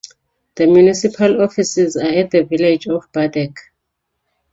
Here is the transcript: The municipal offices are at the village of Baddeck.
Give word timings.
The 0.55 0.65
municipal 0.65 1.43
offices 1.43 1.95
are 1.95 2.01
at 2.09 2.31
the 2.31 2.41
village 2.43 2.87
of 2.87 3.11
Baddeck. 3.11 3.55